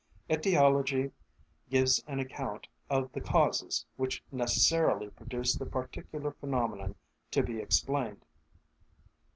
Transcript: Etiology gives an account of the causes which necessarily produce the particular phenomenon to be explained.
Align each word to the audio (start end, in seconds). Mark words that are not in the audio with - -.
Etiology 0.31 1.11
gives 1.69 2.03
an 2.07 2.19
account 2.19 2.67
of 2.89 3.11
the 3.11 3.21
causes 3.21 3.85
which 3.97 4.23
necessarily 4.31 5.09
produce 5.11 5.53
the 5.53 5.67
particular 5.67 6.31
phenomenon 6.31 6.95
to 7.29 7.43
be 7.43 7.59
explained. 7.59 8.25